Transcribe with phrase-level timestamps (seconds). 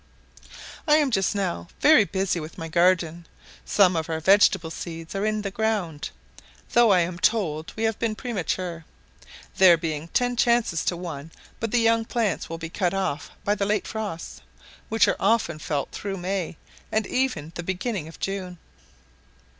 [0.87, 3.27] I am just now very busy with my garden.
[3.65, 6.09] Some of our vegetable seeds are in the ground,
[6.71, 8.83] though I am told we have been premature;
[9.57, 11.29] there being ten chances to one
[11.59, 14.41] but the young plants will be cut off by the late frosts,
[14.89, 16.57] which are often felt through May,
[16.91, 18.57] and even the beginning of June.